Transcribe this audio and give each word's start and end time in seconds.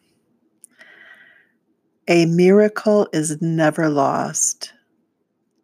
A 2.12 2.26
miracle 2.26 3.08
is 3.14 3.42
never 3.42 3.88
lost. 3.88 4.74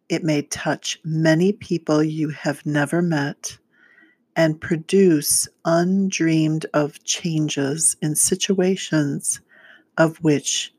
It 0.08 0.24
may 0.24 0.40
touch 0.40 0.98
many 1.04 1.52
people 1.52 2.02
you 2.02 2.30
have 2.30 2.64
never 2.64 3.02
met 3.02 3.58
and 4.34 4.58
produce 4.58 5.46
undreamed 5.66 6.64
of 6.72 7.04
changes 7.04 7.98
in 8.00 8.14
situations 8.16 9.42
of 9.98 10.16
which 10.24 10.72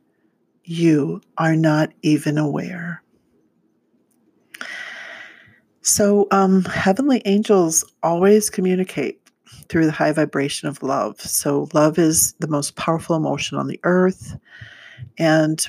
you 0.63 1.21
are 1.37 1.55
not 1.55 1.91
even 2.01 2.39
aware. 2.39 3.03
So, 5.83 6.27
um, 6.31 6.65
heavenly 6.65 7.21
angels 7.25 7.85
always 8.01 8.49
communicate 8.49 9.21
through 9.67 9.85
the 9.85 9.91
high 9.91 10.13
vibration 10.13 10.67
of 10.67 10.81
love. 10.81 11.21
So, 11.21 11.69
love 11.73 11.99
is 11.99 12.33
the 12.39 12.47
most 12.47 12.75
powerful 12.75 13.15
emotion 13.15 13.59
on 13.59 13.67
the 13.67 13.79
earth. 13.83 14.35
And 15.17 15.65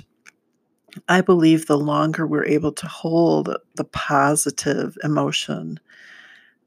I 1.08 1.20
believe 1.20 1.66
the 1.66 1.78
longer 1.78 2.26
we're 2.26 2.44
able 2.44 2.72
to 2.72 2.86
hold 2.86 3.56
the 3.76 3.84
positive 3.84 4.96
emotion, 5.04 5.78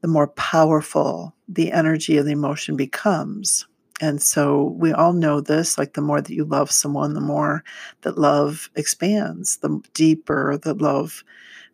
the 0.00 0.08
more 0.08 0.28
powerful 0.28 1.34
the 1.48 1.72
energy 1.72 2.16
of 2.16 2.26
the 2.26 2.32
emotion 2.32 2.76
becomes. 2.76 3.66
And 4.00 4.20
so 4.20 4.74
we 4.78 4.92
all 4.92 5.12
know 5.12 5.40
this 5.40 5.78
like 5.78 5.94
the 5.94 6.00
more 6.00 6.20
that 6.20 6.32
you 6.32 6.44
love 6.44 6.70
someone, 6.70 7.14
the 7.14 7.20
more 7.20 7.62
that 8.02 8.18
love 8.18 8.70
expands, 8.76 9.58
the 9.58 9.80
deeper 9.94 10.58
the 10.58 10.74
love 10.74 11.22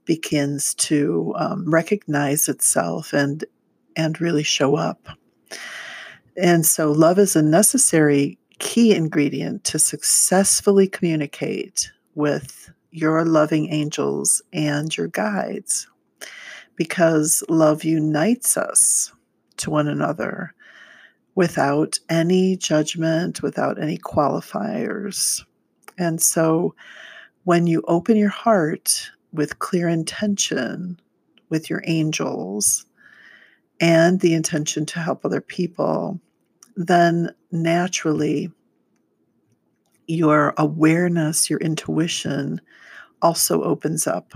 begins 0.04 0.74
to 0.74 1.34
um, 1.38 1.70
recognize 1.70 2.48
itself 2.48 3.12
and 3.12 3.44
and 3.96 4.20
really 4.20 4.42
show 4.42 4.76
up. 4.76 5.08
And 6.36 6.64
so 6.64 6.92
love 6.92 7.18
is 7.18 7.36
a 7.36 7.42
necessary 7.42 8.38
key 8.60 8.94
ingredient 8.94 9.64
to 9.64 9.78
successfully 9.78 10.86
communicate 10.86 11.90
with 12.14 12.70
your 12.92 13.24
loving 13.24 13.72
angels 13.72 14.40
and 14.52 14.96
your 14.96 15.08
guides 15.08 15.88
because 16.76 17.42
love 17.48 17.82
unites 17.84 18.56
us 18.56 19.12
to 19.56 19.70
one 19.70 19.88
another 19.88 20.54
without 21.34 21.98
any 22.08 22.56
judgment, 22.56 23.42
without 23.42 23.80
any 23.80 23.98
qualifiers. 23.98 25.42
And 25.98 26.20
so 26.20 26.74
when 27.44 27.66
you 27.66 27.82
open 27.88 28.16
your 28.16 28.30
heart 28.30 29.10
with 29.32 29.58
clear 29.58 29.88
intention 29.88 30.98
with 31.48 31.68
your 31.70 31.82
angels 31.86 32.86
and 33.80 34.20
the 34.20 34.34
intention 34.34 34.86
to 34.86 35.00
help 35.00 35.24
other 35.24 35.40
people, 35.40 36.20
then 36.86 37.30
naturally 37.52 38.50
your 40.06 40.54
awareness, 40.56 41.50
your 41.50 41.60
intuition 41.60 42.58
also 43.20 43.62
opens 43.62 44.06
up. 44.06 44.32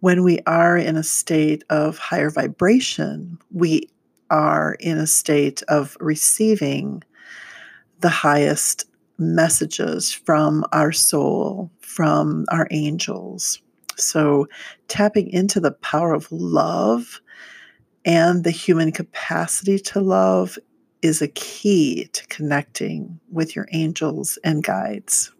When 0.00 0.24
we 0.24 0.40
are 0.46 0.76
in 0.76 0.96
a 0.96 1.04
state 1.04 1.62
of 1.70 1.96
higher 1.96 2.28
vibration, 2.28 3.38
we 3.52 3.88
are 4.30 4.76
in 4.80 4.98
a 4.98 5.06
state 5.06 5.62
of 5.68 5.96
receiving 6.00 7.04
the 8.00 8.08
highest 8.08 8.86
messages 9.18 10.12
from 10.12 10.64
our 10.72 10.90
soul, 10.90 11.70
from 11.78 12.46
our 12.50 12.66
angels. 12.72 13.62
So, 13.96 14.48
tapping 14.88 15.30
into 15.30 15.60
the 15.60 15.70
power 15.70 16.12
of 16.12 16.30
love 16.32 17.20
and 18.04 18.42
the 18.42 18.50
human 18.50 18.90
capacity 18.90 19.78
to 19.78 20.00
love 20.00 20.58
is 21.04 21.20
a 21.20 21.28
key 21.28 22.08
to 22.14 22.26
connecting 22.28 23.20
with 23.30 23.54
your 23.54 23.68
angels 23.72 24.38
and 24.42 24.64
guides. 24.64 25.30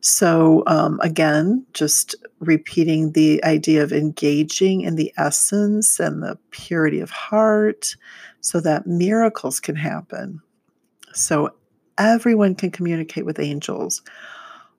So, 0.00 0.62
um, 0.66 0.98
again, 1.02 1.66
just 1.74 2.14
repeating 2.38 3.12
the 3.12 3.44
idea 3.44 3.82
of 3.82 3.92
engaging 3.92 4.80
in 4.80 4.96
the 4.96 5.12
essence 5.18 6.00
and 6.00 6.22
the 6.22 6.38
purity 6.52 7.00
of 7.00 7.10
heart 7.10 7.94
so 8.40 8.60
that 8.60 8.86
miracles 8.86 9.60
can 9.60 9.76
happen. 9.76 10.40
So, 11.12 11.50
everyone 11.98 12.54
can 12.54 12.70
communicate 12.70 13.26
with 13.26 13.38
angels. 13.38 14.00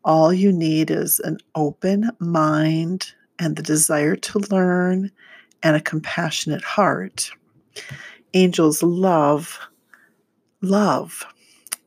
All 0.03 0.33
you 0.33 0.51
need 0.51 0.89
is 0.89 1.19
an 1.19 1.37
open 1.53 2.09
mind 2.17 3.13
and 3.37 3.55
the 3.55 3.61
desire 3.61 4.15
to 4.15 4.39
learn 4.49 5.11
and 5.61 5.75
a 5.75 5.81
compassionate 5.81 6.63
heart 6.63 7.29
angels 8.33 8.81
love 8.83 9.59
love. 10.61 11.25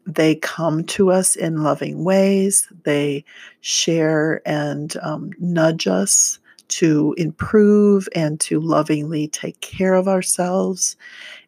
They 0.06 0.34
come 0.36 0.84
to 0.84 1.10
us 1.10 1.36
in 1.36 1.62
loving 1.62 2.04
ways. 2.04 2.68
They 2.84 3.24
share 3.60 4.42
and 4.46 4.96
um, 5.02 5.30
nudge 5.38 5.86
us 5.86 6.38
to 6.68 7.14
improve 7.16 8.08
and 8.14 8.40
to 8.40 8.60
lovingly 8.60 9.28
take 9.28 9.60
care 9.60 9.94
of 9.94 10.08
ourselves. 10.08 10.96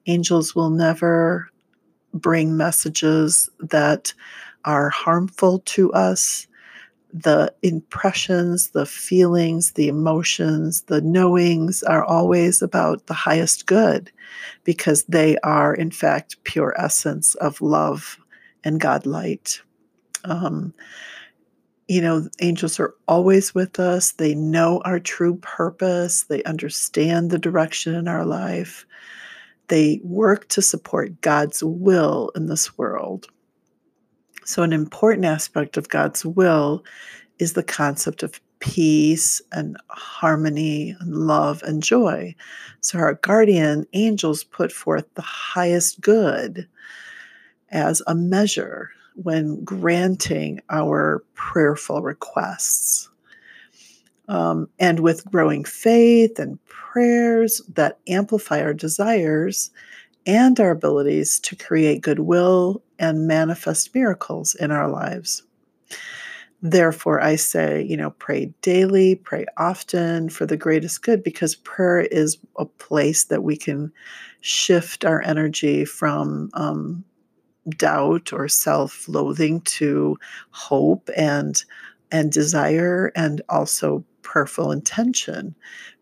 Angels 0.07 0.55
will 0.55 0.71
never 0.71 1.51
bring 2.15 2.57
messages 2.57 3.49
that 3.59 4.15
are 4.65 4.89
harmful 4.89 5.61
to 5.61 5.93
us 5.93 6.47
the 7.23 7.53
impressions, 7.63 8.71
the 8.71 8.85
feelings, 8.85 9.73
the 9.73 9.89
emotions, 9.89 10.83
the 10.83 11.01
knowings 11.01 11.83
are 11.83 12.05
always 12.05 12.61
about 12.61 13.07
the 13.07 13.15
highest 13.15 13.67
good 13.67 14.11
because 14.65 15.05
they 15.05 15.39
are, 15.39 15.75
in 15.75 15.91
fact, 15.91 16.37
pure 16.45 16.75
essence 16.77 17.35
of 17.37 17.61
love 17.63 18.19
and 18.65 18.81
God 18.81 19.07
light. 19.07 19.61
Um, 20.25 20.75
you 21.89 22.03
know, 22.03 22.29
angels 22.41 22.79
are 22.79 22.95
always 23.09 23.55
with 23.55 23.81
us. 23.81 24.13
They 24.13 24.35
know 24.35 24.83
our 24.85 25.01
true 25.01 25.37
purpose, 25.37 26.25
they 26.25 26.43
understand 26.43 27.31
the 27.31 27.39
direction 27.39 27.95
in 27.95 28.09
our 28.09 28.27
life. 28.27 28.85
They 29.69 30.01
work 30.05 30.49
to 30.49 30.63
support 30.63 31.21
God's 31.23 31.63
will 31.63 32.31
in 32.37 32.47
this 32.47 32.77
world. 32.77 33.29
So, 34.47 34.63
an 34.63 34.73
important 34.73 35.25
aspect 35.25 35.77
of 35.77 35.89
God's 35.89 36.25
will 36.25 36.85
is 37.41 37.55
the 37.55 37.65
concept 37.65 38.23
of 38.23 38.41
peace 38.61 39.43
and 39.51 39.77
harmony 39.89 40.95
and 41.01 41.27
love 41.27 41.65
and 41.65 41.83
joy. 41.83 42.33
So, 42.81 43.01
our 43.01 43.15
guardian 43.15 43.87
angels 43.93 44.45
put 44.45 44.71
forth 44.71 45.13
the 45.15 45.23
highest 45.23 46.01
good 46.01 46.69
as 47.71 48.03
a 48.07 48.15
measure 48.15 48.91
when 49.15 49.65
granting 49.65 50.61
our 50.71 51.25
prayerful 51.35 52.03
requests. 52.03 53.09
Um, 54.29 54.69
and 54.79 55.01
with 55.01 55.25
growing 55.25 55.65
faith 55.65 56.39
and 56.39 56.65
prayers 56.67 57.61
that 57.75 57.99
amplify 58.07 58.61
our 58.61 58.75
desires 58.75 59.71
and 60.27 60.59
our 60.59 60.71
abilities 60.71 61.39
to 61.41 61.57
create 61.57 62.03
goodwill 62.03 62.83
and 62.99 63.27
manifest 63.27 63.95
miracles 63.95 64.55
in 64.57 64.71
our 64.71 64.91
lives. 64.91 65.43
Therefore, 66.63 67.21
I 67.21 67.37
say, 67.37 67.83
you 67.83 67.97
know, 67.97 68.11
pray 68.11 68.53
daily, 68.63 69.15
pray 69.15 69.47
often 69.57 70.29
for 70.29 70.47
the 70.47 70.57
greatest 70.57 71.03
good 71.03 71.23
because 71.23 71.55
prayer 71.55 72.01
is 72.01 72.39
a 72.59 72.65
place 72.65 73.25
that 73.25 73.45
we 73.45 73.57
can 73.57 73.93
shift 74.41 75.05
our 75.05 75.23
energy 75.23 75.85
from 75.85 76.51
um, 76.55 77.05
doubt 77.77 78.33
or 78.33 78.49
self 78.49 79.09
loathing 79.09 79.61
to 79.63 80.17
hope 80.51 81.11
and 81.17 81.63
and 82.11 82.33
desire 82.33 83.13
and 83.15 83.43
also 83.49 84.05
prayerful 84.23 84.73
intention. 84.73 85.55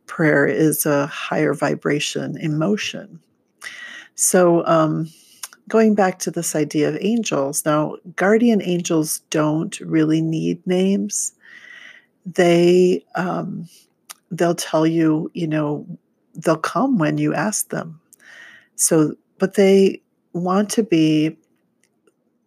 Prayer 0.07 0.47
is 0.47 0.87
a 0.87 1.07
higher 1.07 1.55
vibration 1.55 2.37
emotion. 2.37 3.21
So, 4.15 4.65
um, 4.67 5.11
going 5.69 5.95
back 5.95 6.19
to 6.21 6.31
this 6.31 6.55
idea 6.55 6.89
of 6.89 6.99
angels, 7.01 7.65
now, 7.65 7.97
guardian 8.17 8.63
angels 8.63 9.21
don't 9.31 9.79
really 9.81 10.21
need 10.21 10.65
names. 10.67 11.33
They, 12.27 13.05
um, 13.15 13.69
they'll 14.31 14.55
tell 14.55 14.87
you, 14.87 15.31
you 15.35 15.47
know, 15.47 15.87
they'll 16.35 16.57
come 16.57 16.99
when 16.99 17.19
you 17.19 17.35
ask 17.35 17.71
them. 17.71 18.01
So, 18.77 19.15
but 19.39 19.55
they 19.55 20.03
want 20.33 20.71
to 20.71 20.83
be 20.83 21.37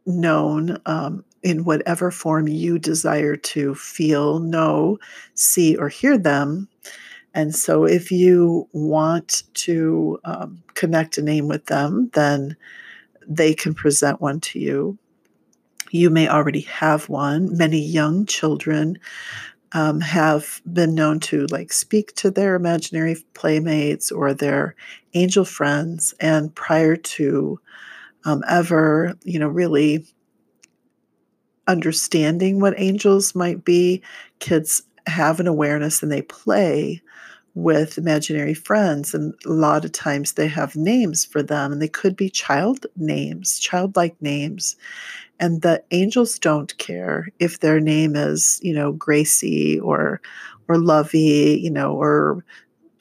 known 0.05 0.79
um, 0.85 1.23
in 1.43 1.63
whatever 1.63 2.11
form 2.11 2.47
you 2.47 2.79
desire 2.79 3.35
to 3.35 3.75
feel, 3.75 4.39
know, 4.39 4.99
see, 5.35 5.75
or 5.75 5.89
hear 5.89 6.17
them. 6.17 6.67
And 7.37 7.53
so, 7.53 7.85
if 7.85 8.11
you 8.11 8.67
want 8.71 9.43
to 9.53 10.19
um, 10.25 10.63
connect 10.73 11.19
a 11.19 11.21
name 11.21 11.47
with 11.47 11.67
them, 11.67 12.09
then 12.13 12.57
they 13.27 13.53
can 13.53 13.75
present 13.75 14.19
one 14.19 14.39
to 14.39 14.59
you. 14.59 14.97
You 15.91 16.09
may 16.09 16.27
already 16.27 16.61
have 16.61 17.09
one. 17.09 17.55
Many 17.55 17.79
young 17.79 18.25
children 18.25 18.97
um, 19.73 20.01
have 20.01 20.63
been 20.73 20.95
known 20.95 21.19
to 21.29 21.45
like 21.51 21.71
speak 21.71 22.15
to 22.15 22.31
their 22.31 22.55
imaginary 22.55 23.23
playmates 23.35 24.11
or 24.11 24.33
their 24.33 24.73
angel 25.13 25.45
friends, 25.45 26.15
and 26.19 26.55
prior 26.55 26.95
to 26.95 27.59
um, 28.25 28.43
ever, 28.49 29.13
you 29.25 29.37
know, 29.37 29.47
really 29.47 30.07
understanding 31.67 32.59
what 32.59 32.73
angels 32.79 33.35
might 33.35 33.63
be, 33.63 34.01
kids 34.39 34.81
have 35.05 35.39
an 35.39 35.45
awareness 35.45 36.01
and 36.01 36.11
they 36.11 36.23
play 36.23 37.03
with 37.57 37.97
imaginary 37.97 38.53
friends. 38.53 39.13
And 39.13 39.33
a 39.45 39.49
lot 39.49 39.83
of 39.83 39.91
times 39.91 40.33
they 40.33 40.47
have 40.47 40.75
names 40.75 41.25
for 41.25 41.41
them, 41.41 41.71
and 41.71 41.81
they 41.81 41.87
could 41.87 42.15
be 42.15 42.29
child 42.29 42.85
names, 42.95 43.59
childlike 43.59 44.15
names. 44.21 44.75
And 45.39 45.61
the 45.61 45.83
angels 45.91 46.39
don't 46.39 46.77
care 46.77 47.29
if 47.39 47.59
their 47.59 47.79
name 47.79 48.15
is, 48.15 48.59
you 48.63 48.73
know, 48.73 48.91
Gracie 48.93 49.79
or 49.79 50.21
or 50.67 50.77
Lovey, 50.77 51.59
you 51.61 51.71
know, 51.71 51.93
or 51.93 52.43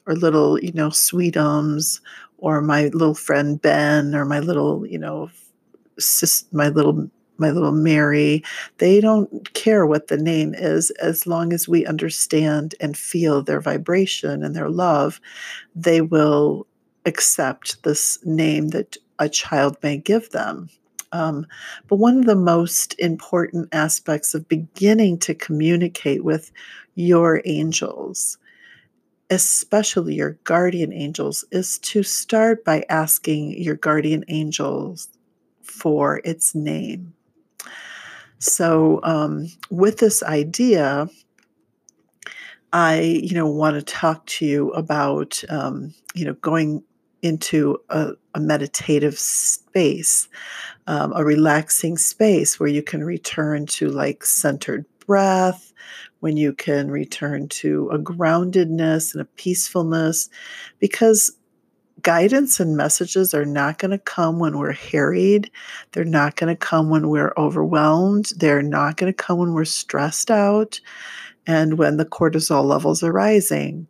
or 0.07 0.15
little, 0.15 0.59
you 0.63 0.73
know, 0.73 0.89
Sweetums, 0.89 2.01
or 2.39 2.61
my 2.63 2.85
little 2.89 3.15
friend 3.15 3.61
Ben, 3.61 4.15
or 4.15 4.25
my 4.25 4.41
little, 4.41 4.87
you 4.87 4.99
know, 4.99 5.31
sis, 5.99 6.45
my 6.53 6.69
little 6.71 7.11
my 7.39 7.51
little 7.51 7.73
Mary. 7.73 8.43
They 8.79 9.01
don't 9.01 9.53
care 9.55 9.87
what 9.87 10.09
the 10.09 10.17
name 10.17 10.55
is 10.55 10.91
as 10.93 11.27
long 11.27 11.53
as 11.53 11.69
we 11.69 11.87
understand 11.87 12.75
and 12.81 12.97
feel 12.97 13.43
their 13.43 13.61
vibration 13.61 14.43
and 14.43 14.55
their 14.55 14.71
love. 14.71 15.21
They 15.75 16.01
will 16.01 16.67
accept 17.05 17.83
this 17.83 18.19
name 18.25 18.69
that 18.69 18.97
a 19.19 19.29
child 19.29 19.77
may 19.83 19.97
give 19.97 20.31
them. 20.31 20.69
Um, 21.13 21.47
but 21.89 21.97
one 21.97 22.19
of 22.19 22.27
the 22.27 22.35
most 22.37 22.99
important 22.99 23.69
aspects 23.73 24.35
of 24.35 24.49
beginning 24.49 25.19
to 25.21 25.35
communicate 25.35 26.25
with 26.25 26.51
your 26.95 27.43
angels, 27.45 28.39
especially 29.31 30.15
your 30.17 30.33
guardian 30.45 30.93
angels, 30.93 31.45
is 31.53 31.79
to 31.79 32.03
start 32.03 32.65
by 32.65 32.85
asking 32.89 33.63
your 33.63 33.77
guardian 33.77 34.25
angels 34.29 35.09
for 35.63 36.21
its 36.25 36.55
name. 36.55 37.15
So, 38.39 39.01
um, 39.03 39.49
with 39.71 39.99
this 39.99 40.23
idea, 40.23 41.09
I, 42.73 43.01
you 43.01 43.35
know, 43.35 43.47
want 43.49 43.77
to 43.77 43.83
talk 43.83 44.27
to 44.27 44.47
you 44.47 44.71
about, 44.73 45.43
um, 45.49 45.95
you 46.15 46.25
know, 46.25 46.35
going 46.35 46.83
into 47.23 47.79
a, 47.89 48.11
a 48.35 48.41
meditative 48.41 49.19
space, 49.19 50.29
um, 50.87 51.13
a 51.17 51.25
relaxing 51.25 51.97
space 51.97 52.61
where 52.61 52.69
you 52.69 52.83
can 52.83 53.03
return 53.03 53.67
to 53.67 53.89
like 53.89 54.25
centered 54.25 54.85
breath, 55.07 55.73
when 56.21 56.37
you 56.37 56.53
can 56.53 56.91
return 56.91 57.49
to 57.49 57.89
a 57.91 57.99
groundedness 57.99 59.13
and 59.13 59.23
a 59.23 59.27
peacefulness, 59.37 60.29
because 60.79 61.31
guidance 62.03 62.61
and 62.61 62.77
messages 62.77 63.35
are 63.35 63.45
not 63.45 63.79
going 63.79 63.91
to 63.91 63.99
come 63.99 64.39
when 64.39 64.59
we're 64.59 64.73
harried. 64.73 65.51
They're 65.93 66.05
not 66.05 66.37
going 66.37 66.55
to 66.55 66.59
come 66.59 66.91
when 66.91 67.09
we're 67.09 67.33
overwhelmed. 67.37 68.33
They're 68.37 68.63
not 68.63 68.97
going 68.97 69.13
to 69.13 69.17
come 69.17 69.39
when 69.39 69.53
we're 69.53 69.65
stressed 69.65 70.31
out 70.31 70.81
and 71.47 71.79
when 71.79 71.97
the 71.97 72.05
cortisol 72.05 72.65
levels 72.65 73.03
are 73.03 73.13
rising. 73.13 73.87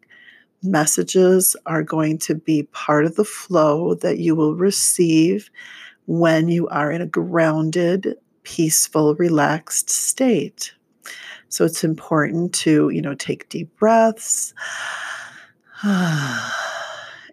Messages 0.62 1.56
are 1.66 1.82
going 1.82 2.18
to 2.18 2.34
be 2.34 2.64
part 2.72 3.04
of 3.04 3.16
the 3.16 3.24
flow 3.24 3.94
that 3.96 4.18
you 4.18 4.34
will 4.34 4.54
receive 4.54 5.50
when 6.06 6.48
you 6.48 6.68
are 6.68 6.90
in 6.90 7.02
a 7.02 7.06
grounded, 7.06 8.14
peaceful, 8.44 9.14
relaxed 9.16 9.90
state. 9.90 10.72
So 11.48 11.64
it's 11.64 11.84
important 11.84 12.52
to, 12.54 12.90
you 12.90 13.02
know, 13.02 13.14
take 13.14 13.48
deep 13.48 13.74
breaths 13.76 14.54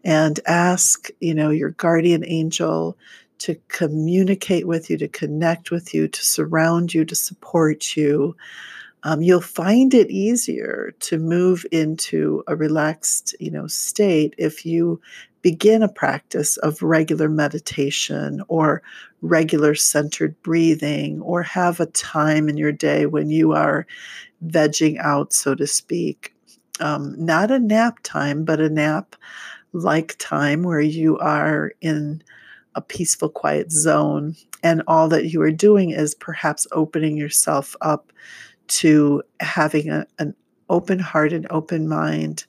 and 0.03 0.39
ask, 0.45 1.09
you 1.19 1.33
know, 1.33 1.49
your 1.49 1.71
guardian 1.71 2.23
angel 2.25 2.97
to 3.39 3.55
communicate 3.67 4.67
with 4.67 4.89
you, 4.89 4.97
to 4.97 5.07
connect 5.07 5.71
with 5.71 5.93
you, 5.93 6.07
to 6.07 6.23
surround 6.23 6.93
you, 6.93 7.03
to 7.05 7.15
support 7.15 7.95
you. 7.97 8.35
Um, 9.03 9.21
you'll 9.21 9.41
find 9.41 9.93
it 9.93 10.09
easier 10.09 10.93
to 11.01 11.17
move 11.17 11.65
into 11.71 12.43
a 12.47 12.55
relaxed, 12.55 13.35
you 13.39 13.51
know, 13.51 13.67
state 13.67 14.33
if 14.37 14.65
you 14.65 15.01
begin 15.41 15.83
a 15.83 15.89
practice 15.89 16.55
of 16.57 16.81
regular 16.81 17.27
meditation 17.27 18.41
or 18.47 18.81
regular 19.21 19.75
centered 19.75 20.41
breathing 20.41 21.21
or 21.21 21.43
have 21.43 21.79
a 21.79 21.85
time 21.87 22.47
in 22.47 22.55
your 22.55 22.71
day 22.71 23.05
when 23.05 23.29
you 23.29 23.51
are 23.51 23.85
vegging 24.47 24.97
out, 24.99 25.33
so 25.33 25.53
to 25.53 25.67
speak. 25.67 26.33
Um, 26.79 27.13
not 27.17 27.51
a 27.51 27.59
nap 27.59 27.99
time, 28.03 28.45
but 28.45 28.59
a 28.59 28.69
nap 28.69 29.15
like 29.73 30.15
time 30.19 30.63
where 30.63 30.81
you 30.81 31.17
are 31.19 31.73
in 31.81 32.23
a 32.75 32.81
peaceful, 32.81 33.29
quiet 33.29 33.71
zone. 33.71 34.35
And 34.63 34.81
all 34.87 35.09
that 35.09 35.31
you 35.31 35.41
are 35.41 35.51
doing 35.51 35.89
is 35.91 36.15
perhaps 36.15 36.65
opening 36.71 37.17
yourself 37.17 37.75
up 37.81 38.13
to 38.67 39.21
having 39.39 39.89
a, 39.89 40.05
an 40.19 40.33
open 40.69 40.99
heart 40.99 41.33
and 41.33 41.45
open 41.49 41.87
mind 41.87 42.45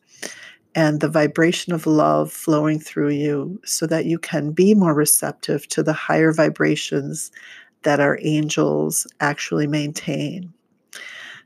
and 0.75 1.01
the 1.01 1.09
vibration 1.09 1.73
of 1.73 1.87
love 1.87 2.33
flowing 2.33 2.79
through 2.79 3.11
you 3.11 3.61
so 3.65 3.87
that 3.87 4.07
you 4.07 4.19
can 4.19 4.53
be 4.53 4.75
more 4.75 4.95
receptive 4.95 5.69
to 5.69 5.83
the 5.83 5.93
higher 5.93 6.33
vibrations 6.33 7.31
that 7.83 8.01
our 8.01 8.19
angels 8.23 9.07
actually 9.21 9.67
maintain. 9.67 10.53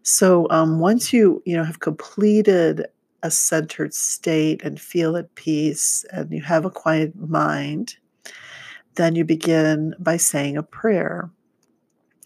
So 0.02 0.46
um, 0.50 0.80
once 0.80 1.12
you 1.12 1.42
you 1.44 1.56
know 1.56 1.64
have 1.64 1.80
completed 1.80 2.86
a 3.22 3.30
centered 3.30 3.94
state 3.94 4.62
and 4.62 4.80
feel 4.80 5.16
at 5.16 5.34
peace 5.34 6.04
and 6.12 6.30
you 6.30 6.42
have 6.42 6.64
a 6.64 6.70
quiet 6.70 7.14
mind, 7.16 7.96
then 8.94 9.14
you 9.14 9.24
begin 9.24 9.94
by 9.98 10.16
saying 10.16 10.56
a 10.56 10.62
prayer. 10.62 11.30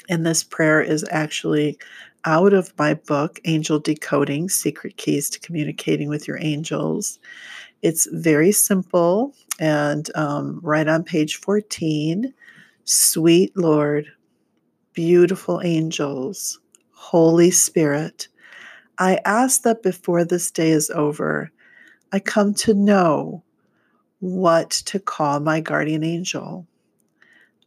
And 0.08 0.26
this 0.26 0.42
prayer 0.42 0.80
is 0.80 1.04
actually 1.10 1.78
out 2.24 2.52
of 2.52 2.72
my 2.78 2.94
book, 2.94 3.40
Angel 3.44 3.78
Decoding 3.78 4.48
Secret 4.48 4.96
Keys 4.96 5.28
to 5.30 5.40
Communicating 5.40 6.08
with 6.08 6.28
Your 6.28 6.38
Angels. 6.40 7.18
It's 7.82 8.06
very 8.12 8.52
simple 8.52 9.34
and 9.58 10.08
um, 10.16 10.60
right 10.62 10.86
on 10.86 11.04
page 11.04 11.36
14 11.36 12.32
Sweet 12.84 13.56
Lord, 13.56 14.06
beautiful 14.92 15.60
angels, 15.62 16.58
Holy 16.90 17.50
Spirit, 17.52 18.26
I 19.02 19.18
ask 19.24 19.62
that 19.62 19.82
before 19.82 20.24
this 20.24 20.52
day 20.52 20.70
is 20.70 20.88
over, 20.90 21.50
I 22.12 22.20
come 22.20 22.54
to 22.54 22.72
know 22.72 23.42
what 24.20 24.70
to 24.70 25.00
call 25.00 25.40
my 25.40 25.58
guardian 25.58 26.04
angel. 26.04 26.68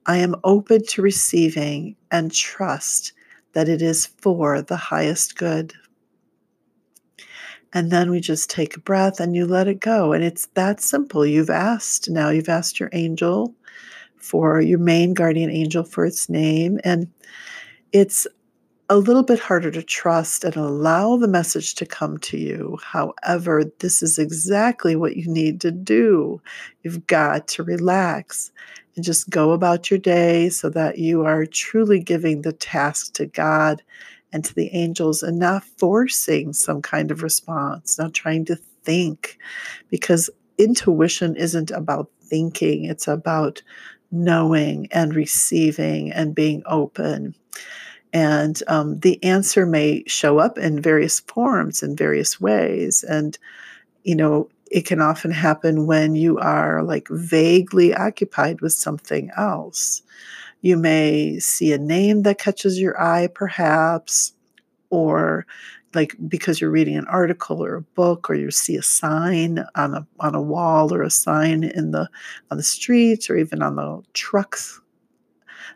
I 0.06 0.20
am 0.20 0.38
open 0.46 0.86
to 0.86 1.01
receiving 1.01 1.98
and 2.10 2.32
trust 2.32 3.12
that 3.51 3.68
it 3.68 3.82
is 3.82 4.06
for 4.06 4.62
the 4.62 4.77
highest 4.77 5.36
good. 5.36 5.74
And 7.74 7.92
then 7.92 8.12
we 8.12 8.22
just 8.22 8.50
take 8.50 8.77
a 8.77 8.80
breath 8.80 9.20
and 9.20 9.36
you 9.36 9.46
let 9.46 9.68
it 9.68 9.82
go. 9.82 10.13
And 10.13 10.24
it's 10.24 10.46
that 10.54 10.80
simple. 10.80 11.25
You've 11.25 11.50
asked 11.50 12.10
now, 12.10 12.30
you've 12.30 12.48
asked 12.48 12.80
your 12.80 12.89
angel 12.94 13.54
for 14.15 14.62
your 14.62 14.80
main 14.80 15.13
guardian 15.13 15.50
angel 15.50 15.84
for 15.84 16.06
its 16.06 16.30
name. 16.30 16.80
And 16.86 17.12
it's 17.92 18.25
a 18.89 18.98
little 18.98 19.24
bit 19.24 19.39
harder 19.39 19.72
to 19.72 19.82
trust 19.82 20.44
and 20.44 20.56
allow 20.56 21.18
the 21.18 21.27
message 21.27 21.74
to 21.75 21.86
come 21.86 22.20
to 22.20 22.38
you. 22.38 22.77
However, 22.84 23.63
this 23.80 24.04
is 24.04 24.20
exactly 24.20 24.96
what 24.96 25.15
you 25.18 25.27
need 25.27 25.60
to 25.62 25.72
do. 25.72 26.39
You've 26.84 27.08
got 27.08 27.48
to 27.50 27.63
relax 27.63 28.51
and 28.96 29.04
just 29.04 29.30
go 29.30 29.51
about 29.51 29.89
your 29.89 29.98
day 29.98 30.50
so 30.50 30.70
that 30.70 31.00
you 31.00 31.25
are 31.25 31.46
truly 31.46 32.00
giving 32.00 32.42
the 32.44 32.54
task 32.54 33.13
to 33.13 33.25
God 33.25 33.82
and 34.32 34.46
to 34.46 34.54
the 34.54 34.70
angels 34.74 35.24
and 35.24 35.39
not 35.39 35.63
forcing 35.63 36.54
some 36.54 36.82
kind 36.82 37.10
of 37.10 37.24
response, 37.24 37.98
not 37.98 38.13
trying 38.13 38.46
to 38.46 38.56
think, 38.84 39.38
because 39.89 40.30
intuition 40.58 41.36
isn't 41.36 41.72
about 41.72 42.10
thinking, 42.22 42.86
it's 42.86 43.08
about 43.08 43.63
knowing 44.12 44.88
and 44.92 45.15
receiving 45.15 46.12
and 46.12 46.36
being 46.36 46.62
open. 46.65 47.36
And 48.14 48.62
um, 48.68 49.00
the 49.00 49.22
answer 49.24 49.66
may 49.66 50.04
show 50.08 50.40
up 50.40 50.58
in 50.58 50.82
various 50.82 51.20
forms 51.20 51.84
in 51.84 51.96
various 51.96 52.40
ways. 52.40 53.04
And, 53.04 53.38
you 54.04 54.16
know, 54.16 54.50
it 54.72 54.86
can 54.86 55.02
often 55.02 55.32
happen 55.32 55.86
when 55.86 56.16
you 56.16 56.38
are 56.38 56.84
like 56.84 57.08
vaguely 57.10 57.94
occupied 57.94 58.62
with 58.62 58.74
something 58.74 59.32
else. 59.38 60.02
You 60.62 60.78
may 60.78 61.40
see 61.40 61.74
a 61.74 61.78
name 61.78 62.24
that 62.24 62.40
catches 62.40 62.80
your 62.80 63.00
eye, 63.00 63.28
perhaps, 63.28 64.34
or 64.90 65.46
like 65.94 66.16
because 66.28 66.60
you're 66.60 66.72
reading 66.72 66.98
an 66.98 67.08
article 67.08 67.64
or 67.64 67.76
a 67.76 67.82
book 67.82 68.30
or 68.30 68.36
you 68.36 68.52
see 68.52 68.76
a 68.76 68.82
sign 68.82 69.66
on 69.76 69.94
a 69.94 70.06
on 70.20 70.36
a 70.36 70.42
wall 70.42 70.94
or 70.94 71.02
a 71.02 71.10
sign 71.10 71.64
in 71.64 71.92
the 71.92 72.10
on 72.52 72.58
the 72.58 72.64
streets 72.64 73.30
or 73.30 73.38
even 73.38 73.62
on 73.62 73.76
the 73.76 74.02
trucks 74.14 74.82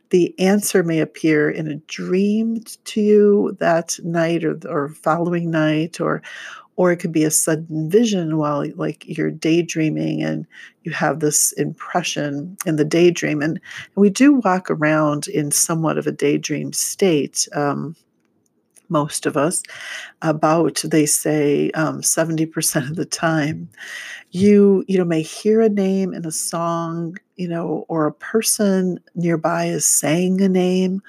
the 0.09 0.37
answer 0.39 0.83
may 0.83 0.99
appear 0.99 1.49
in 1.49 1.67
a 1.67 1.75
dream 1.87 2.61
to 2.85 3.01
you 3.01 3.57
that 3.59 3.99
night 4.03 4.43
or 4.43 4.59
or 4.67 4.89
following 4.89 5.51
night 5.51 5.99
or 6.01 6.21
or 6.79 6.93
it 6.93 6.97
could 6.97 7.11
be 7.11 7.25
a 7.25 7.31
sudden 7.31 7.89
vision 7.89 8.37
while 8.37 8.65
like 8.75 9.05
you're 9.05 9.29
daydreaming 9.29 10.23
and 10.23 10.47
you 10.83 10.93
have 10.93 11.19
this 11.19 11.51
impression 11.53 12.55
in 12.65 12.77
the 12.77 12.85
daydream. 12.85 13.41
And, 13.41 13.59
we 13.95 14.09
do 14.09 14.35
walk 14.35 14.71
around 14.71 15.27
in 15.27 15.51
somewhat 15.51 15.97
of 15.97 16.07
a 16.07 16.11
daydream 16.13 16.71
state 16.71 17.49
um, 17.53 17.97
most 18.89 19.25
of 19.25 19.37
us, 19.37 19.63
about 20.21 20.81
they 20.83 21.05
say 21.05 21.71
um, 21.71 22.01
70% 22.01 22.89
of 22.89 22.95
the 22.95 23.05
time. 23.05 23.69
You, 24.31 24.83
you 24.87 24.97
know, 24.97 25.05
may 25.05 25.21
hear 25.21 25.61
a 25.61 25.69
name 25.69 26.13
in 26.13 26.25
a 26.25 26.31
song, 26.31 27.17
you 27.35 27.47
know, 27.47 27.85
or 27.87 28.05
a 28.05 28.13
person 28.13 28.99
nearby 29.15 29.65
is 29.65 29.85
saying 29.85 30.41
a 30.41 30.49
name, 30.49 31.01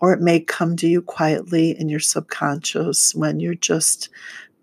or 0.00 0.12
it 0.12 0.20
may 0.20 0.40
come 0.40 0.76
to 0.76 0.88
you 0.88 1.02
quietly 1.02 1.78
in 1.78 1.88
your 1.88 2.00
subconscious 2.00 3.14
when 3.14 3.40
you're 3.40 3.54
just 3.54 4.08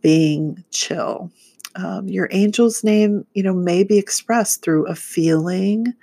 being 0.01 0.63
chill. 0.71 1.31
Um, 1.75 2.07
your 2.07 2.27
angel's 2.31 2.83
name, 2.83 3.25
you 3.33 3.43
know, 3.43 3.53
may 3.53 3.83
be 3.83 3.97
expressed 3.97 4.63
through 4.63 4.87
a 4.87 4.95
feeling, 4.95 5.93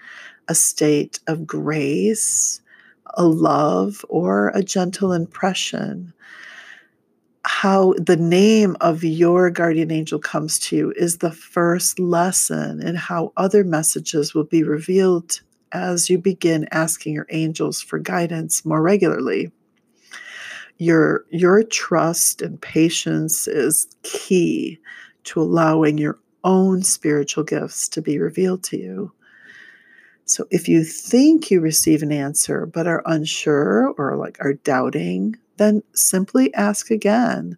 a 0.49 0.55
state 0.55 1.19
of 1.27 1.47
grace, 1.47 2.61
a 3.15 3.25
love, 3.25 4.05
or 4.09 4.51
a 4.55 4.63
gentle 4.63 5.13
impression 5.13 6.13
how 7.47 7.95
the 7.97 8.17
name 8.17 8.77
of 8.81 9.05
your 9.05 9.51
guardian 9.51 9.93
angel 9.93 10.19
comes 10.19 10.59
to 10.59 10.77
you 10.77 10.93
is 10.97 11.19
the 11.19 11.31
first 11.31 12.01
lesson 12.01 12.85
in 12.85 12.97
how 12.97 13.33
other 13.37 13.63
messages 13.63 14.35
will 14.35 14.45
be 14.45 14.65
revealed 14.65 15.41
as 15.71 16.11
you 16.11 16.19
begin 16.19 16.67
asking 16.73 17.15
your 17.15 17.27
angels 17.31 17.81
for 17.81 18.01
guidance 18.01 18.65
more 18.65 18.83
regularly. 18.83 19.53
Your, 20.79 21.25
your 21.31 21.63
trust 21.63 22.43
and 22.43 22.61
patience 22.61 23.47
is 23.47 23.87
key 24.03 24.81
to 25.25 25.41
allowing 25.41 25.99
your 25.99 26.19
own 26.43 26.83
spiritual 26.83 27.45
gifts 27.45 27.89
to 27.91 28.03
be 28.03 28.19
revealed 28.19 28.65
to 28.65 28.77
you. 28.77 29.13
So 30.27 30.47
if 30.51 30.69
you 30.69 30.83
think 30.85 31.51
you 31.51 31.61
receive 31.61 32.03
an 32.03 32.13
answer 32.13 32.67
but 32.67 32.87
are 32.87 33.03
unsure 33.07 33.95
or 33.97 34.17
like 34.17 34.37
are 34.41 34.55
doubting, 34.55 35.37
then 35.57 35.83
simply 35.95 36.53
ask 36.55 36.91
again. 36.91 37.57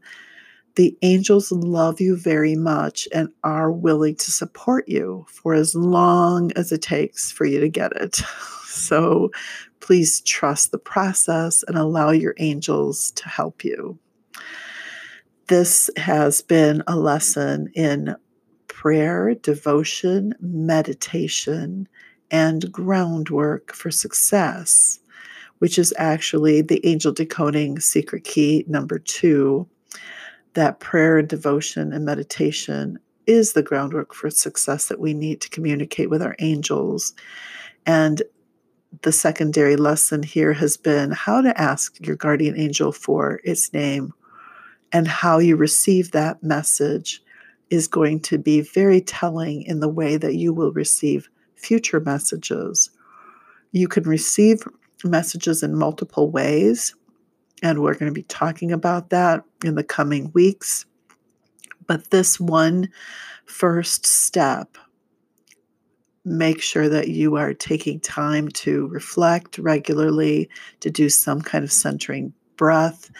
The 0.76 0.96
angels 1.02 1.50
love 1.50 2.00
you 2.00 2.16
very 2.16 2.54
much 2.54 3.08
and 3.12 3.30
are 3.42 3.72
willing 3.72 4.14
to 4.16 4.30
support 4.30 4.88
you 4.88 5.26
for 5.28 5.54
as 5.54 5.74
long 5.74 6.52
as 6.52 6.70
it 6.70 6.82
takes 6.82 7.32
for 7.32 7.44
you 7.46 7.58
to 7.58 7.68
get 7.68 7.92
it. 7.92 8.20
So 8.68 9.32
please 9.80 10.20
trust 10.20 10.70
the 10.70 10.78
process 10.78 11.64
and 11.66 11.76
allow 11.76 12.10
your 12.10 12.34
angels 12.38 13.10
to 13.12 13.28
help 13.28 13.64
you. 13.64 13.98
This 15.48 15.90
has 15.96 16.42
been 16.42 16.84
a 16.86 16.94
lesson 16.94 17.72
in 17.74 18.14
prayer, 18.68 19.34
devotion, 19.34 20.34
meditation, 20.40 21.88
and 22.30 22.70
groundwork 22.70 23.72
for 23.72 23.90
success 23.90 25.00
which 25.58 25.78
is 25.78 25.92
actually 25.98 26.60
the 26.62 26.84
angel 26.86 27.12
decoding 27.12 27.80
secret 27.80 28.24
key 28.24 28.64
number 28.68 28.98
two 28.98 29.66
that 30.54 30.80
prayer 30.80 31.18
and 31.18 31.28
devotion 31.28 31.92
and 31.92 32.04
meditation 32.04 32.98
is 33.28 33.52
the 33.52 33.62
groundwork 33.62 34.14
for 34.14 34.30
success 34.30 34.88
that 34.88 34.98
we 34.98 35.14
need 35.14 35.40
to 35.40 35.50
communicate 35.50 36.10
with 36.10 36.22
our 36.22 36.34
angels. 36.38 37.12
And 37.86 38.22
the 39.02 39.12
secondary 39.12 39.76
lesson 39.76 40.22
here 40.22 40.54
has 40.54 40.76
been 40.76 41.10
how 41.10 41.42
to 41.42 41.60
ask 41.60 42.04
your 42.04 42.16
guardian 42.16 42.58
angel 42.58 42.90
for 42.90 43.40
its 43.44 43.72
name 43.72 44.14
and 44.90 45.06
how 45.06 45.38
you 45.38 45.56
receive 45.56 46.10
that 46.10 46.42
message 46.42 47.22
is 47.68 47.86
going 47.86 48.18
to 48.20 48.38
be 48.38 48.62
very 48.62 49.02
telling 49.02 49.62
in 49.62 49.80
the 49.80 49.90
way 49.90 50.16
that 50.16 50.36
you 50.36 50.54
will 50.54 50.72
receive 50.72 51.28
future 51.58 52.00
messages. 52.00 52.90
You 53.72 53.88
can 53.88 54.04
receive 54.04 54.66
messages 55.04 55.62
in 55.62 55.76
multiple 55.76 56.30
ways. 56.30 56.94
And 57.62 57.82
we're 57.82 57.94
going 57.94 58.10
to 58.10 58.12
be 58.12 58.22
talking 58.24 58.72
about 58.72 59.10
that 59.10 59.42
in 59.64 59.74
the 59.74 59.84
coming 59.84 60.30
weeks. 60.32 60.86
But 61.86 62.10
this 62.10 62.38
one 62.38 62.88
first 63.46 64.06
step, 64.06 64.76
make 66.24 66.62
sure 66.62 66.88
that 66.88 67.08
you 67.08 67.36
are 67.36 67.54
taking 67.54 67.98
time 68.00 68.48
to 68.48 68.86
reflect 68.88 69.58
regularly, 69.58 70.48
to 70.80 70.90
do 70.90 71.08
some 71.08 71.40
kind 71.40 71.64
of 71.64 71.72
centering 71.72 72.32
breath, 72.56 73.10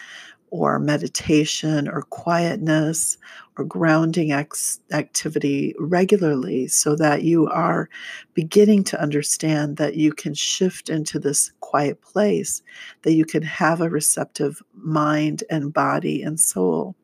or 0.51 0.79
meditation 0.79 1.87
or 1.87 2.03
quietness 2.03 3.17
or 3.57 3.65
grounding 3.65 4.31
ex- 4.31 4.79
activity 4.91 5.75
regularly 5.79 6.67
so 6.67 6.95
that 6.95 7.23
you 7.23 7.47
are 7.47 7.89
beginning 8.33 8.83
to 8.83 9.01
understand 9.01 9.77
that 9.77 9.95
you 9.95 10.11
can 10.11 10.33
shift 10.33 10.89
into 10.89 11.19
this 11.19 11.51
quiet 11.59 12.01
place, 12.01 12.61
that 13.03 13.13
you 13.13 13.25
can 13.25 13.43
have 13.43 13.81
a 13.81 13.89
receptive 13.89 14.61
mind 14.73 15.43
and 15.49 15.73
body 15.73 16.21
and 16.21 16.39
soul. 16.39 16.95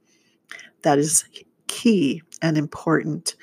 That 0.82 0.98
is 0.98 1.26
key 1.68 2.22
and 2.42 2.58
important 2.58 3.36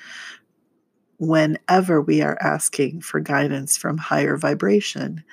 whenever 1.17 2.01
we 2.01 2.21
are 2.21 2.37
asking 2.41 3.01
for 3.01 3.19
guidance 3.19 3.77
from 3.77 3.97
higher 3.97 4.35
vibration 4.35 5.23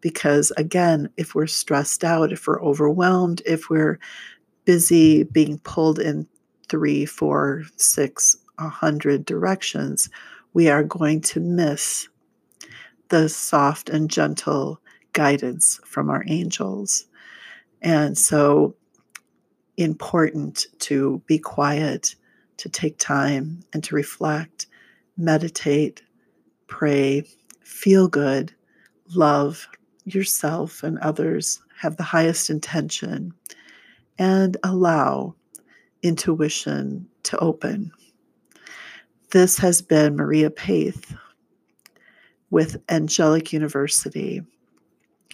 because 0.00 0.50
again, 0.56 1.08
if 1.16 1.34
we're 1.34 1.46
stressed 1.46 2.04
out, 2.04 2.32
if 2.32 2.46
we're 2.46 2.62
overwhelmed, 2.62 3.42
if 3.46 3.68
we're 3.68 3.98
busy 4.64 5.24
being 5.24 5.58
pulled 5.60 5.98
in 5.98 6.26
three, 6.68 7.06
four, 7.06 7.64
six, 7.76 8.36
a 8.58 8.68
hundred 8.68 9.24
directions, 9.24 10.08
we 10.54 10.68
are 10.68 10.84
going 10.84 11.20
to 11.20 11.40
miss 11.40 12.08
the 13.08 13.28
soft 13.28 13.88
and 13.88 14.10
gentle 14.10 14.80
guidance 15.12 15.80
from 15.84 16.10
our 16.10 16.24
angels. 16.26 17.06
And 17.80 18.18
so, 18.18 18.74
important 19.76 20.66
to 20.80 21.22
be 21.26 21.38
quiet, 21.38 22.14
to 22.56 22.68
take 22.68 22.98
time 22.98 23.60
and 23.72 23.82
to 23.84 23.94
reflect, 23.94 24.66
meditate, 25.16 26.02
pray, 26.66 27.24
feel 27.62 28.08
good, 28.08 28.52
love, 29.14 29.68
yourself 30.14 30.82
and 30.82 30.98
others 30.98 31.60
have 31.80 31.96
the 31.96 32.02
highest 32.02 32.50
intention 32.50 33.32
and 34.18 34.56
allow 34.64 35.34
intuition 36.02 37.06
to 37.24 37.38
open. 37.38 37.90
This 39.30 39.58
has 39.58 39.82
been 39.82 40.16
Maria 40.16 40.50
Peth 40.50 41.14
with 42.50 42.80
Angelic 42.88 43.52
University. 43.52 44.42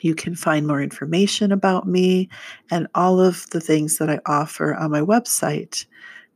You 0.01 0.15
can 0.15 0.35
find 0.35 0.67
more 0.67 0.83
information 0.83 1.53
about 1.53 1.87
me 1.87 2.29
and 2.71 2.89
all 2.95 3.21
of 3.21 3.49
the 3.51 3.61
things 3.61 3.99
that 3.99 4.11
I 4.11 4.19
offer 4.27 4.75
on 4.75 4.91
my 4.91 5.01
website. 5.01 5.87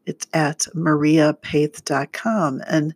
It's 0.07 0.27
at 0.33 0.67
mariapeth.com. 0.75 2.63
And 2.67 2.95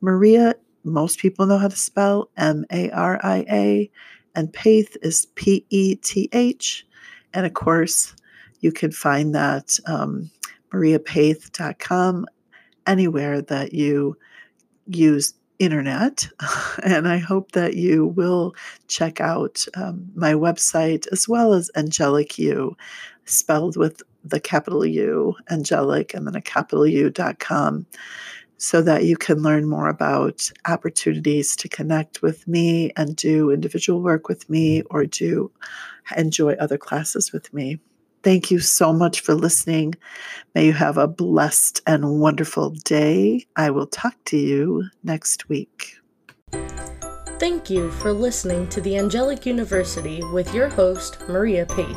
Maria, 0.00 0.54
most 0.84 1.18
people 1.18 1.46
know 1.46 1.58
how 1.58 1.68
to 1.68 1.76
spell 1.76 2.30
M 2.36 2.64
A 2.72 2.90
R 2.90 3.20
I 3.22 3.44
A 3.50 3.90
and 4.34 4.52
Peth 4.52 4.96
is 5.02 5.26
P 5.34 5.64
E 5.70 5.96
T 5.96 6.28
H. 6.32 6.86
And 7.34 7.46
of 7.46 7.54
course, 7.54 8.14
you 8.60 8.72
can 8.72 8.90
find 8.90 9.34
that 9.34 9.78
um, 9.86 10.30
mariapeth.com 10.72 12.26
anywhere 12.86 13.42
that 13.42 13.72
you 13.72 14.16
use 14.86 15.34
internet. 15.58 16.28
and 16.84 17.08
I 17.08 17.18
hope 17.18 17.52
that 17.52 17.74
you 17.74 18.06
will 18.06 18.54
check 18.86 19.20
out 19.20 19.64
um, 19.74 20.10
my 20.14 20.32
website 20.32 21.06
as 21.12 21.28
well 21.28 21.52
as 21.52 21.70
Angelic 21.76 22.38
You. 22.38 22.76
spelled 23.24 23.76
with 23.76 24.02
the 24.24 24.40
capital 24.40 24.84
U, 24.84 25.34
angelic, 25.50 26.14
and 26.14 26.26
then 26.26 26.34
a 26.34 26.40
capital 26.40 26.86
U.com, 26.86 27.86
so 28.58 28.82
that 28.82 29.04
you 29.04 29.16
can 29.16 29.42
learn 29.42 29.68
more 29.68 29.88
about 29.88 30.50
opportunities 30.66 31.56
to 31.56 31.68
connect 31.68 32.22
with 32.22 32.46
me 32.46 32.92
and 32.96 33.16
do 33.16 33.50
individual 33.50 34.02
work 34.02 34.28
with 34.28 34.50
me 34.50 34.82
or 34.90 35.06
do 35.06 35.50
enjoy 36.16 36.54
other 36.54 36.76
classes 36.76 37.32
with 37.32 37.52
me. 37.54 37.78
Thank 38.24 38.50
you 38.50 38.58
so 38.58 38.92
much 38.92 39.20
for 39.20 39.34
listening. 39.34 39.94
May 40.54 40.66
you 40.66 40.72
have 40.72 40.98
a 40.98 41.06
blessed 41.06 41.80
and 41.86 42.20
wonderful 42.20 42.70
day. 42.70 43.46
I 43.56 43.70
will 43.70 43.86
talk 43.86 44.14
to 44.26 44.36
you 44.36 44.84
next 45.04 45.48
week. 45.48 45.94
Thank 47.38 47.70
you 47.70 47.92
for 47.92 48.12
listening 48.12 48.68
to 48.70 48.80
the 48.80 48.98
Angelic 48.98 49.46
University 49.46 50.20
with 50.32 50.52
your 50.52 50.68
host, 50.68 51.18
Maria 51.28 51.64
Peth. 51.64 51.96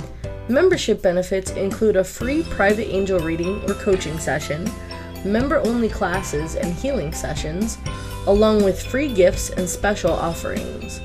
Membership 0.48 1.02
benefits 1.02 1.52
include 1.52 1.96
a 1.96 2.04
free 2.04 2.44
private 2.44 2.88
angel 2.88 3.20
reading 3.20 3.62
or 3.70 3.74
coaching 3.76 4.20
session, 4.20 4.70
member 5.24 5.58
only 5.66 5.90
classes 5.90 6.56
and 6.56 6.74
healing 6.74 7.14
sessions, 7.14 7.78
along 8.28 8.64
with 8.64 8.82
free 8.82 9.14
gifts 9.14 9.50
and 9.52 9.68
special 9.68 10.12
offerings. 10.12 11.02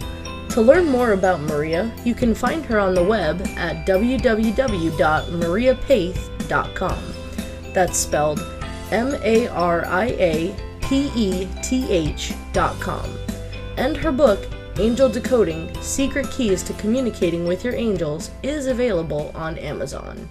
To 0.51 0.61
learn 0.61 0.87
more 0.87 1.13
about 1.13 1.41
Maria, 1.41 1.91
you 2.05 2.15
can 2.15 2.35
find 2.35 2.65
her 2.67 2.79
on 2.79 2.95
the 2.95 3.05
web 3.05 3.41
at 3.57 3.87
www.mariapeth.com. 3.87 6.30
That's 7.73 7.97
spelled 7.97 8.41
M 8.91 9.15
A 9.23 9.47
R 9.49 9.87
I 9.87 10.07
A 10.19 10.57
P 10.83 11.11
E 11.15 11.49
T 11.63 11.91
H.com. 11.91 13.09
And 13.77 13.97
her 13.97 14.11
book, 14.11 14.47
Angel 14.79 15.09
Decoding 15.09 15.73
Secret 15.81 16.31
Keys 16.31 16.63
to 16.65 16.73
Communicating 16.75 17.47
with 17.47 17.65
Your 17.65 17.75
Angels, 17.75 18.31
is 18.43 18.67
available 18.67 19.31
on 19.35 19.59
Amazon. 19.59 20.29